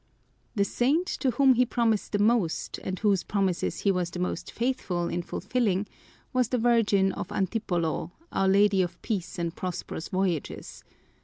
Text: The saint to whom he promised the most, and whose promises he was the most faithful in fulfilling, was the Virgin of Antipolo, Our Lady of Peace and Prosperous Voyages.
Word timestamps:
The 0.55 0.65
saint 0.65 1.05
to 1.19 1.29
whom 1.29 1.53
he 1.53 1.63
promised 1.63 2.11
the 2.11 2.17
most, 2.17 2.79
and 2.79 2.97
whose 2.97 3.21
promises 3.21 3.81
he 3.81 3.91
was 3.91 4.09
the 4.09 4.17
most 4.17 4.51
faithful 4.51 5.07
in 5.07 5.21
fulfilling, 5.21 5.85
was 6.33 6.47
the 6.47 6.57
Virgin 6.57 7.11
of 7.11 7.27
Antipolo, 7.31 8.09
Our 8.31 8.47
Lady 8.47 8.81
of 8.81 8.99
Peace 9.03 9.37
and 9.37 9.55
Prosperous 9.55 10.07
Voyages. 10.07 10.83